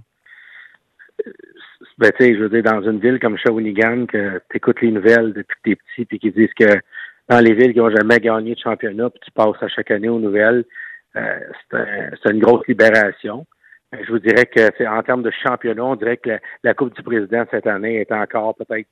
[1.98, 5.56] ben, je veux dire, dans une ville comme Shawinigan, que tu écoutes les nouvelles depuis
[5.56, 6.80] que t'es petit, puis qu'ils disent que
[7.28, 10.08] dans les villes qui n'ont jamais gagné de championnat, puis tu passes à chaque année
[10.08, 10.64] aux nouvelles,
[11.16, 11.38] euh,
[11.70, 13.46] c'est une grosse libération.
[13.92, 17.44] Je vous dirais que en termes de championnat, on dirait que la, Coupe du Président
[17.50, 18.88] cette année est encore peut-être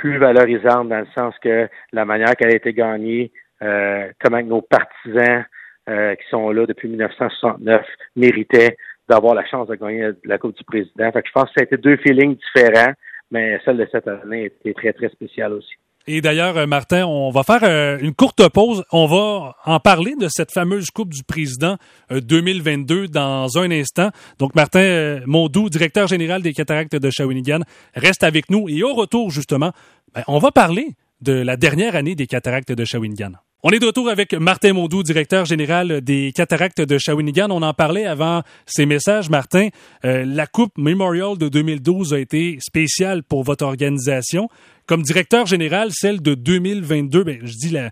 [0.00, 3.30] plus valorisante dans le sens que la manière qu'elle a été gagnée,
[3.62, 5.44] euh, comment nos partisans
[5.90, 7.84] euh, qui sont là depuis 1969
[8.16, 11.12] méritaient d'avoir la chance de gagner la Coupe du Président.
[11.12, 12.94] Fait que je pense que ça a été deux feelings différents,
[13.30, 15.74] mais celle de cette année était très, très spéciale aussi.
[16.12, 18.82] Et d'ailleurs, euh, Martin, on va faire euh, une courte pause.
[18.90, 21.76] On va en parler de cette fameuse Coupe du Président
[22.10, 24.10] 2022 euh, dans un instant.
[24.40, 27.60] Donc, Martin Mondou, directeur général des cataractes de Shawinigan,
[27.94, 28.68] reste avec nous.
[28.68, 29.70] Et au retour, justement,
[30.12, 33.34] ben, on va parler de la dernière année des cataractes de Shawinigan.
[33.62, 37.50] On est de retour avec Martin Mondou, directeur général des cataractes de Shawinigan.
[37.50, 39.68] On en parlait avant ces messages, Martin.
[40.06, 44.48] Euh, la Coupe Memorial de 2012 a été spéciale pour votre organisation.
[44.86, 47.90] Comme directeur général, celle de 2022, ben, je dis la,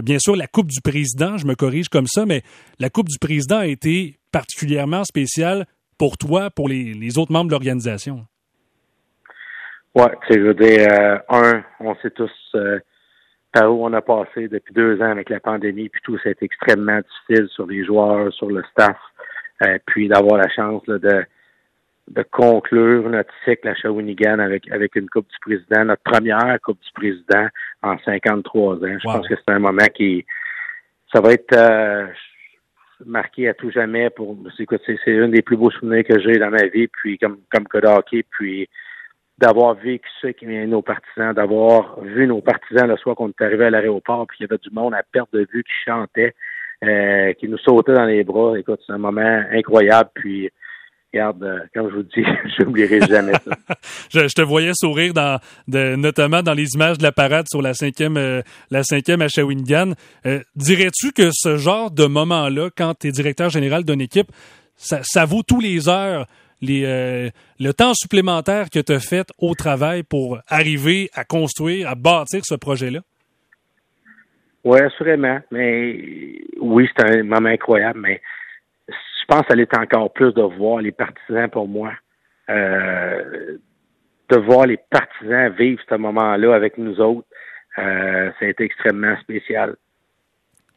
[0.00, 2.40] bien sûr la Coupe du Président, je me corrige comme ça, mais
[2.78, 5.66] la Coupe du Président a été particulièrement spéciale
[5.98, 8.24] pour toi, pour les, autres membres de l'organisation.
[9.94, 12.80] C'est je veux dire, euh, un, on sait tous euh,
[13.52, 16.32] par où on a passé depuis deux ans avec la pandémie, puis tout, ça a
[16.32, 18.96] été extrêmement difficile sur les joueurs, sur le staff,
[19.64, 20.98] euh, puis d'avoir la chance de,
[22.08, 26.80] de conclure notre cycle à Shawinigan avec, avec une Coupe du Président, notre première Coupe
[26.80, 27.48] du Président
[27.82, 28.78] en 53 ans.
[28.82, 30.24] Je pense que c'est un moment qui,
[31.12, 32.06] ça va être euh,
[33.04, 34.66] marqué à tout jamais pour, c'est,
[35.04, 37.84] c'est un des plus beaux souvenirs que j'ai dans ma vie, puis comme, comme code
[37.84, 38.68] hockey, puis
[39.42, 43.42] d'avoir vécu ça qui vient nos partisans, d'avoir vu nos partisans le soir qu'on est
[43.42, 46.34] arrivé à l'aéroport, puis il y avait du monde à perte de vue qui chantait,
[46.84, 48.56] euh, qui nous sautait dans les bras.
[48.56, 50.10] Écoute, c'est un moment incroyable.
[50.14, 50.48] Puis,
[51.12, 52.24] regarde, euh, comme je vous dis,
[52.56, 53.74] je n'oublierai jamais ça.
[54.10, 58.16] je, te voyais sourire dans, notamment dans les images de la parade sur la cinquième,
[58.16, 59.94] euh, la cinquième à Shawinigan.
[60.54, 64.30] Dirais-tu que ce genre de moment-là, quand tu es directeur général d'une équipe,
[64.76, 66.26] ça vaut tous les heures
[66.62, 67.28] les, euh,
[67.60, 72.40] le temps supplémentaire que tu as fait au travail pour arriver à construire, à bâtir
[72.44, 73.00] ce projet-là?
[74.64, 75.40] Oui, assurément.
[75.50, 78.22] Mais oui, c'est un moment incroyable, mais
[78.88, 81.92] je pense que ça l'est encore plus de voir les partisans pour moi.
[82.48, 83.58] Euh,
[84.30, 87.26] de voir les partisans vivre ce moment-là avec nous autres,
[87.78, 89.76] euh, ça a été extrêmement spécial.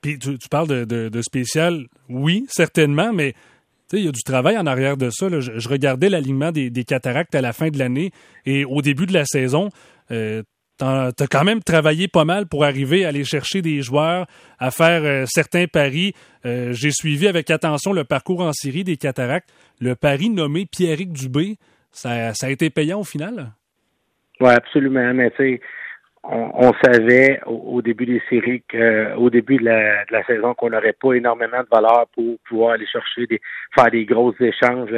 [0.01, 3.33] Puis tu, parles de, de, spécial, oui, certainement, mais
[3.93, 5.27] il y a du travail en arrière de ça.
[5.39, 8.11] Je, regardais l'alignement des, cataractes à la fin de l'année
[8.45, 9.69] et au début de la saison.
[10.11, 10.41] Euh,
[10.77, 14.27] tu as quand même travaillé pas mal pour arriver à aller chercher des joueurs,
[14.59, 16.13] à faire euh, certains paris.
[16.45, 19.49] Euh, j'ai suivi avec attention le parcours en série des cataractes.
[19.79, 21.55] Le pari nommé Pierrick Dubé,
[21.91, 23.51] ça, ça a été payant au final?
[24.41, 25.13] Oui, absolument.
[25.13, 25.61] Mais tu
[26.31, 30.95] on, savait au, début des séries qu'au début de la, de la saison qu'on n'aurait
[30.99, 33.39] pas énormément de valeur pour pouvoir aller chercher des
[33.77, 34.89] faire des gros échanges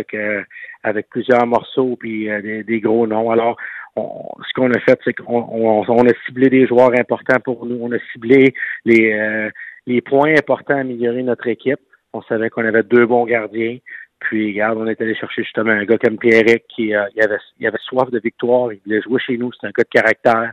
[0.83, 3.31] avec plusieurs morceaux puis euh, des, gros noms.
[3.31, 3.57] Alors
[3.95, 7.79] ce qu'on a fait, c'est qu'on on, a ciblé des joueurs importants pour nous.
[7.81, 8.53] On a ciblé
[8.85, 9.49] les, euh,
[9.85, 11.79] les points importants à améliorer notre équipe.
[12.13, 13.77] On savait qu'on avait deux bons gardiens.
[14.19, 17.37] Puis, regarde, on est allé chercher justement un gars comme Pierrick qui euh, il avait,
[17.59, 18.73] il avait soif de victoire.
[18.73, 19.51] Il voulait jouer chez nous.
[19.53, 20.51] C'est un gars de caractère.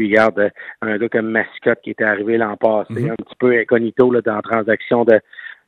[0.00, 3.10] Puis, regarde, un gars comme Mascotte qui était arrivé l'an passé, mhm.
[3.10, 5.20] un petit peu incognito là, dans la transaction de,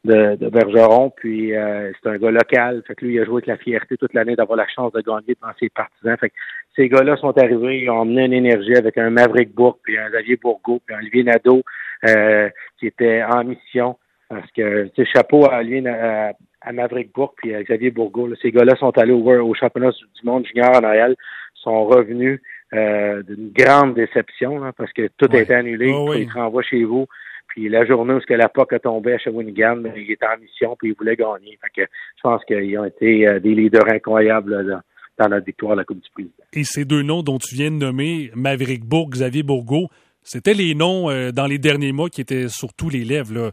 [0.05, 1.11] de, de Bergeron.
[1.11, 2.83] Puis, euh, c'est un gars local.
[2.87, 5.03] Fait que lui, il a joué avec la fierté toute l'année d'avoir la chance de
[5.03, 6.17] gagner devant ses partisans.
[6.17, 6.35] Fait que
[6.75, 10.09] ces gars-là sont arrivés, ils ont emmené une énergie avec un Maverick Bourg, puis un
[10.09, 11.63] Xavier Bourgault, puis un Olivier Nadeau,
[12.09, 13.99] euh, qui était en mission.
[14.31, 18.35] Parce que, tu sais, chapeau à, Olivier, à, à Maverick Bourg, puis à Xavier Bourgault.
[18.41, 21.17] Ces gars-là sont allés au, au championnat du monde junior en Noël,
[21.55, 22.41] sont revenus
[22.75, 26.85] euh, d'une grande déception, parce que tout a été annulé, oh, il se renvoie chez
[26.85, 27.07] vous.
[27.49, 30.25] Puis la journée où ce que la POC a tombé à Shawinigan, ben, il était
[30.25, 31.59] en mission puis il voulait gagner.
[31.61, 34.83] Fait que je pense qu'ils ont été euh, des leaders incroyables
[35.19, 36.33] dans notre victoire à la Coupe du Président.
[36.55, 39.89] Et ces deux noms dont tu viens de nommer, Maverick Bourg, Xavier Bourgault,
[40.23, 43.35] c'était les noms euh, dans les derniers mois qui étaient sur tous les lèvres.
[43.35, 43.51] Là.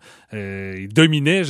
[0.78, 1.42] ils dominaient.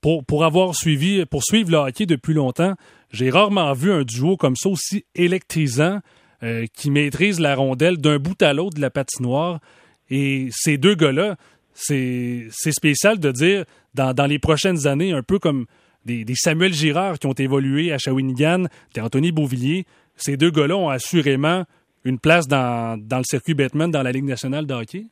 [0.00, 2.74] Pour, pour avoir suivi, pour suivre le hockey depuis longtemps,
[3.10, 5.98] j'ai rarement vu un duo comme ça aussi électrisant.
[6.42, 9.60] Euh, qui maîtrise la rondelle d'un bout à l'autre de la patinoire.
[10.08, 11.36] Et ces deux gars-là,
[11.74, 15.66] c'est spécial de dire dans, les prochaines années, un peu comme
[16.06, 19.84] des, Samuel Girard qui ont évolué à Shawinigan, des Anthony Beauvillier,
[20.16, 21.64] ces deux gars-là ont assurément
[22.06, 25.04] une place dans, dans le circuit Batman dans la Ligue nationale de hockey?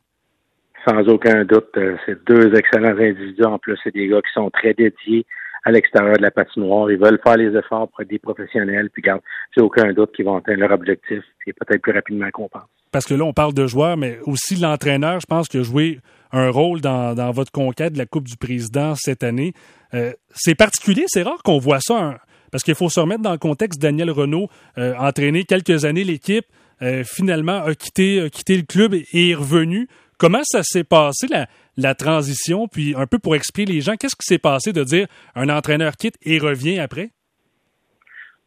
[0.83, 1.69] Sans aucun doute.
[1.77, 3.43] Euh, c'est deux excellents individus.
[3.43, 5.27] En plus, c'est des gars qui sont très dédiés
[5.63, 6.89] à l'extérieur de la patinoire.
[6.91, 8.89] Ils veulent faire les efforts pour des professionnels.
[8.91, 9.21] Puis, garde,
[9.55, 12.63] j'ai aucun doute qu'ils vont atteindre leur objectif et peut-être plus rapidement qu'on pense.
[12.91, 15.99] Parce que là, on parle de joueurs, mais aussi l'entraîneur, je pense, qui a joué
[16.31, 19.53] un rôle dans, votre conquête de la Coupe du Président cette année.
[19.93, 22.19] Euh, c'est particulier, c'est rare qu'on voit ça.
[22.51, 23.79] parce qu'il faut se remettre dans le contexte.
[23.79, 26.45] Daniel Renault, euh, entraîné quelques années l'équipe,
[26.81, 29.87] euh, finalement a quitté, a quitté le club et est revenu.
[30.19, 34.15] Comment ça s'est passé, la, la transition, puis un peu pour expliquer les gens, qu'est-ce
[34.15, 37.09] qui s'est passé de dire un entraîneur quitte et revient après?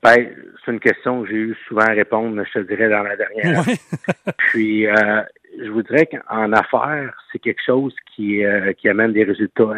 [0.03, 0.17] Ben,
[0.65, 3.65] c'est une question que j'ai eu souvent à répondre, je te dirais, dans la dernière.
[4.37, 5.23] puis, euh,
[5.63, 9.75] je vous dirais qu'en affaires, c'est quelque chose qui, euh, qui amène des résultats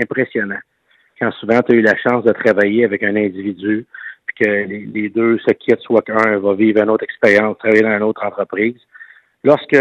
[0.00, 0.62] impressionnants.
[1.18, 3.84] Quand souvent tu as eu la chance de travailler avec un individu,
[4.26, 7.96] puis que les, deux se quittent, soit qu'un va vivre une autre expérience, travailler dans
[7.96, 8.78] une autre entreprise.
[9.42, 9.76] Lorsque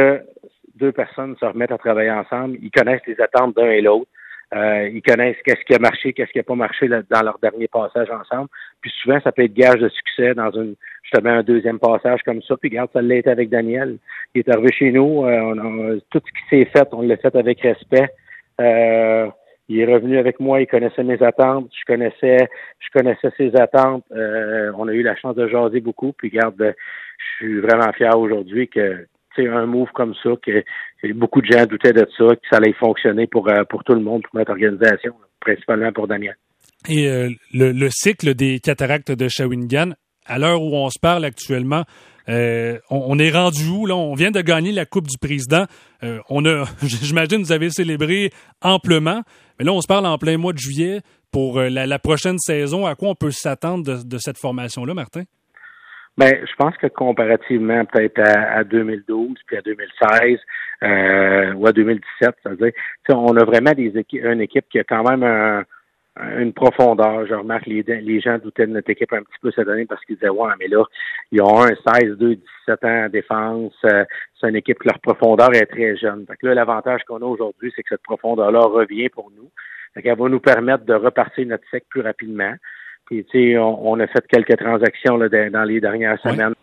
[0.76, 4.10] deux personnes se remettent à travailler ensemble, ils connaissent les attentes d'un et l'autre.
[4.54, 7.68] Euh, ils connaissent qu'est-ce qui a marché, qu'est-ce qui n'a pas marché dans leur dernier
[7.68, 8.50] passage ensemble.
[8.82, 12.42] Puis souvent, ça peut être gage de succès dans une justement un deuxième passage comme
[12.44, 12.56] ça.
[12.58, 13.98] Puis regarde, ça l'a été avec Daniel.
[14.36, 15.26] Il est arrivé chez nous.
[15.26, 18.10] Euh, tout ce qui s'est fait, on l'a fait avec respect.
[18.62, 19.28] Euh,
[19.70, 24.04] il est revenu avec moi, il connaissait mes attentes, je connaissais, je connaissais ses attentes.
[24.12, 26.12] on a eu la chance de jaser beaucoup.
[26.12, 26.76] Puis regarde,
[27.18, 30.63] je suis vraiment fier aujourd'hui que c'est un move comme ça, que,
[31.13, 34.02] beaucoup de gens doutaient de ça, que ça allait fonctionner pour, euh, pour tout le
[34.02, 36.36] monde, pour notre organisation, principalement pour Daniel.
[36.88, 39.91] Et euh, le, cycle des cataractes de Shawinigan,
[40.26, 41.84] à l'heure où on se parle actuellement,
[42.30, 43.86] euh, on, est rendu où?
[43.86, 43.96] Là?
[43.96, 45.65] On vient de gagner la Coupe du Président.
[46.30, 49.24] on a, j'imagine, vous avez célébré amplement.
[49.60, 52.86] Mais là, on se parle en plein mois de juillet pour la, prochaine saison.
[52.86, 55.24] À quoi on peut s'attendre de cette formation-là, Martin?
[56.17, 60.39] Ben, je pense que comparativement peut-être à, 2012 puis à 2016
[60.84, 62.71] euh, ou à 2017, c'est-à-dire,
[63.10, 65.65] on a vraiment des une équipe qui a quand même
[66.15, 67.26] une profondeur.
[67.26, 70.04] Je remarque les, les gens doutaient de notre équipe un petit peu cette année parce
[70.06, 70.84] qu'ils disaient ouais, mais là,
[71.32, 73.73] ils ont un 16, 2, 17 ans en défense.
[73.86, 74.06] Euh,
[74.39, 76.26] c'est une équipe que leur profondeur est très jeune.
[76.28, 79.49] Fait que là, l'avantage qu'on a aujourd'hui, c'est que cette profondeur-là revient pour nous.
[79.93, 82.54] Fait qu'elle va nous permettre de repartir notre sec plus rapidement.
[83.06, 86.54] Puis, tu sais, on, a fait quelques transactions là, dans les dernières semaines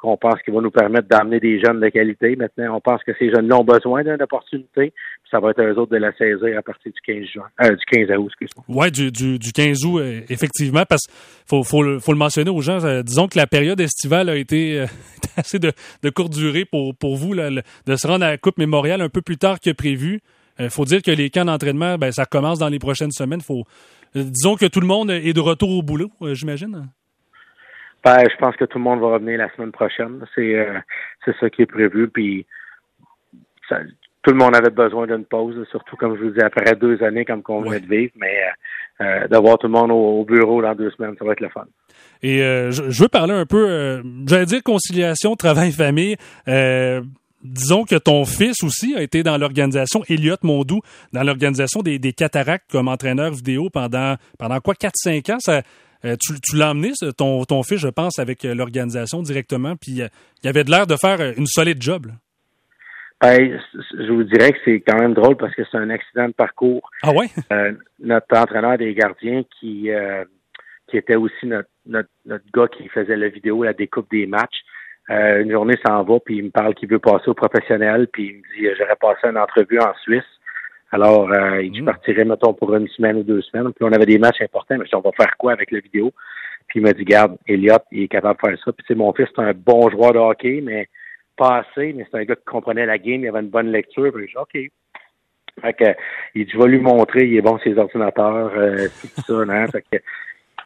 [0.00, 2.34] qu'on pense qui vont nous permettre d'amener des jeunes de qualité.
[2.34, 4.92] Maintenant, on pense que ces jeunes-là ont besoin d'une opportunité.
[4.92, 7.76] Puis ça va être eux autres de la saisir à partir du 15 juin, euh,
[7.76, 8.64] du 15 août, excuse-moi.
[8.68, 11.14] Oui, du, du, du, 15 août, euh, effectivement, parce qu'il
[11.46, 12.82] faut, faut, le, faut le mentionner aux gens.
[12.84, 14.86] Euh, disons que la période estivale a été
[15.36, 18.56] assez de, de courte durée pour, pour vous, là, de se rendre à la Coupe
[18.56, 20.20] mémoriale un peu plus tard que prévu.
[20.60, 23.40] Il faut dire que les camps d'entraînement, ben, ça commence dans les prochaines semaines.
[23.40, 23.64] Faut,
[24.14, 26.88] disons que tout le monde est de retour au boulot, j'imagine.
[28.04, 30.24] Ben, je pense que tout le monde va revenir la semaine prochaine.
[30.34, 30.66] C'est
[31.24, 32.08] c'est ça qui est prévu.
[32.08, 32.46] Puis
[34.22, 37.24] tout le monde avait besoin d'une pause, surtout comme je vous dis, après deux années
[37.24, 38.38] comme qu'on venait de vivre, mais
[39.00, 41.64] euh, d'avoir tout le monde au, bureau dans deux semaines, ça va être le fun.
[42.22, 46.16] Et euh, je, veux parler un peu, euh, j'allais dire conciliation, travail-famille.
[47.42, 50.80] Disons que ton fils aussi a été dans l'organisation, Elliot Mondou,
[51.12, 55.38] dans l'organisation des, des, cataractes comme entraîneur vidéo pendant pendant quoi, 4-5 ans?
[55.40, 55.62] Ça,
[56.02, 60.02] tu, tu l'as emmené, ton, ton fils, je pense, avec l'organisation directement, puis
[60.42, 62.06] il avait de l'air de faire une solide job.
[62.06, 62.12] Là.
[63.20, 66.32] Ben, je vous dirais que c'est quand même drôle parce que c'est un accident de
[66.32, 66.88] parcours.
[67.02, 67.26] Ah ouais?
[67.52, 70.24] Euh, notre entraîneur des gardiens qui euh,
[70.88, 74.62] qui était aussi notre, notre, notre gars qui faisait la vidéo, la découpe des matchs.
[75.10, 78.26] Euh, une journée s'en va, puis il me parle qu'il veut passer au professionnel, puis
[78.26, 80.22] il me dit j'aurais passé une entrevue en Suisse.
[80.92, 81.86] Alors, euh, il dit, je mm.
[81.86, 83.72] partirais, mettons, pour une semaine ou deux semaines.
[83.72, 86.12] Puis on avait des matchs importants, mais je on va faire quoi avec la vidéo?
[86.66, 88.72] Puis il m'a dit, garde, Elliot, il est capable de faire ça.
[88.72, 90.88] Puis tu sais, mon fils, c'est un bon joueur de hockey, mais
[91.36, 94.12] pas assez, mais c'est un gars qui comprenait la game, il avait une bonne lecture.
[94.12, 94.70] Puis j'ai dit, OK.
[95.62, 95.84] Fait que,
[96.34, 99.66] il dit, je vais lui montrer, il est bon ses ordinateurs, euh, tout ça, hein?
[99.68, 100.02] Fait que,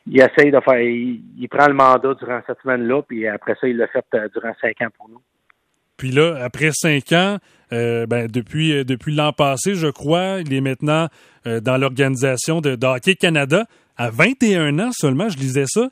[0.07, 3.77] il essaye de faire, il, prend le mandat durant cette semaine-là, puis après ça, il
[3.77, 5.21] l'a fait euh, durant cinq ans pour nous.
[5.97, 7.39] Puis là, après cinq ans,
[7.73, 11.09] euh, ben, depuis, depuis l'an passé, je crois, il est maintenant
[11.45, 13.65] dans l'organisation de, de, Hockey Canada.
[13.97, 15.89] À 21 ans seulement, je lisais ça,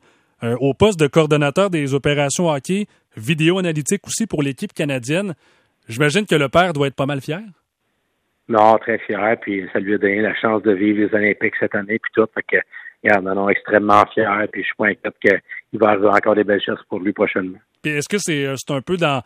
[0.61, 5.35] au poste de coordonnateur des opérations hockey vidéo analytique aussi pour l'équipe canadienne.
[5.89, 7.43] J'imagine que le père doit être pas mal fier.
[8.49, 9.37] Non, très fier.
[9.41, 12.27] Puis ça lui a donné la chance de vivre les Olympiques cette année, puis tout.
[12.35, 12.57] Fait que,
[13.03, 14.47] regarde, non, extrêmement fier.
[14.53, 17.59] Puis je suis pas inquiète qu'il va avoir encore des belles choses pour lui prochainement.
[17.83, 19.23] Puis est-ce que c'est euh, un peu dans,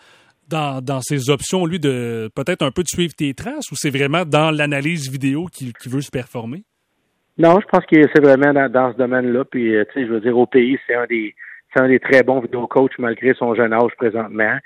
[0.49, 3.91] dans, dans ses options, lui, de peut-être un peu de suivre tes traces ou c'est
[3.91, 6.65] vraiment dans l'analyse vidéo qu'il veut se performer?
[7.39, 9.45] Non, je pense que c'est vraiment dans, dans ce domaine-là.
[9.45, 11.35] Puis, euh, tu sais, je veux dire, au pays, c'est un des
[11.75, 14.57] c'est un des très bons vidéo-coachs malgré son jeune âge présentement.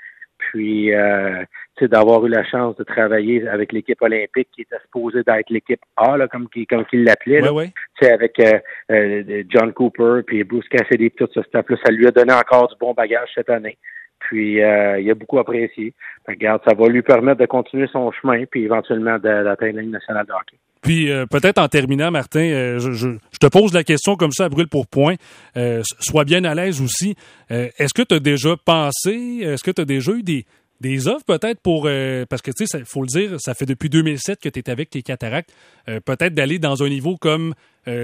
[0.49, 1.43] Puis, euh,
[1.87, 6.17] d'avoir eu la chance de travailler avec l'équipe olympique qui était supposée d'être l'équipe A,
[6.17, 7.47] là, comme qu'il comme qu'il l'appelait.
[7.49, 8.59] Ouais, Avec euh,
[8.91, 12.75] euh, John Cooper, puis Bruce Cassidy, tout ce stuff-là, ça lui a donné encore du
[12.79, 13.77] bon bagage cette année.
[14.19, 15.93] Puis, euh, il a beaucoup apprécié.
[16.27, 20.25] Regarde, ça va lui permettre de continuer son chemin, puis éventuellement d'atteindre la Ligue nationale
[20.27, 20.57] de hockey.
[20.81, 24.45] Puis euh, peut-être en terminant, Martin, euh, je, je, te pose la question comme ça
[24.45, 25.15] à brûle pour point.
[25.55, 27.15] Euh, sois bien à l'aise aussi.
[27.49, 30.45] Est-ce que tu as déjà pensé, est-ce que tu as déjà eu des,
[30.79, 31.83] des offres peut-être pour
[32.29, 34.69] parce que tu sais, il faut le dire, ça fait depuis 2007 que tu es
[34.69, 35.53] avec tes cataractes,
[35.85, 37.53] peut-être d'aller dans un niveau comme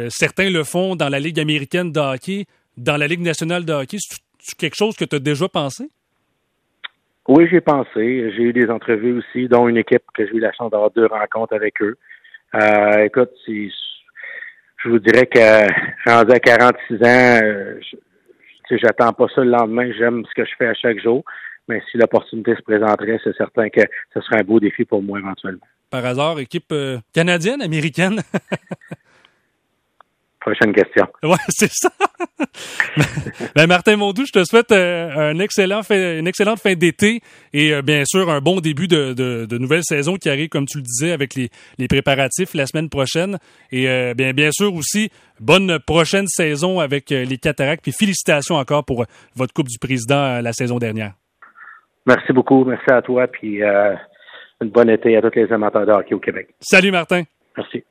[0.09, 3.97] certains le font dans la Ligue américaine de hockey, dans la Ligue nationale de hockey.
[4.39, 5.89] C'est quelque chose que tu as déjà pensé?
[7.27, 8.31] Oui, j'ai pensé.
[8.35, 11.05] J'ai eu des entrevues aussi, dont une équipe que j'ai eu la chance d'avoir deux
[11.05, 11.97] rencontres avec eux.
[12.55, 17.79] Euh, écoute, je vous dirais que rendu à 46 ans, euh,
[18.71, 19.91] j'attends pas ça le lendemain.
[19.97, 21.23] J'aime ce que je fais à chaque jour.
[21.67, 23.81] Mais si l'opportunité se présenterait, c'est certain que
[24.13, 25.65] ce serait un beau défi pour moi éventuellement.
[25.89, 28.21] Par hasard, équipe euh, canadienne, américaine?
[30.39, 31.07] Prochaine question.
[31.23, 31.89] Ouais, c'est ça.
[33.55, 37.21] ben, Martin Mondou, je te souhaite euh, un excellent une excellente fin d'été
[37.53, 40.77] et euh, bien sûr un bon début de, de, nouvelle saison qui arrive, comme tu
[40.77, 43.37] le disais, avec les, les préparatifs la semaine prochaine.
[43.71, 47.83] Et euh, bien, bien sûr aussi, bonne prochaine saison avec les cataractes.
[47.83, 51.13] Puis félicitations encore pour votre Coupe du Président la saison dernière.
[52.05, 52.63] Merci beaucoup.
[52.63, 53.27] Merci à toi.
[53.27, 53.61] Puis
[54.61, 56.49] une bonne été à tous les amateurs de hockey au Québec.
[56.59, 57.23] Salut Martin.
[57.57, 57.83] Merci.